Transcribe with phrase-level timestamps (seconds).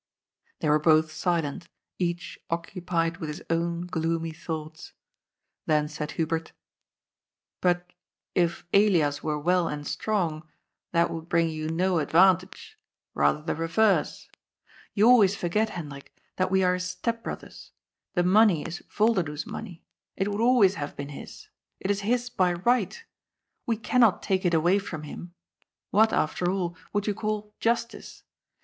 [0.61, 1.69] They were both silent,
[1.99, 4.93] each occupied with his own gloomy thoughts.
[5.67, 6.53] Then said Hubert:^'
[7.61, 7.93] But,
[8.33, 10.49] if Elias were well and strong,
[10.91, 12.79] that would bring you no advantage.
[13.13, 14.27] Bather the reverse.
[14.95, 17.69] You always forget, Hendrik, that we are his step brothers.
[18.15, 19.83] The money is Volderdoes money.
[20.17, 21.47] It would always have been his.
[21.79, 23.03] It is his by right.
[23.67, 25.35] We cannot take it away from him.
[25.91, 28.23] What, after all, would you call * justice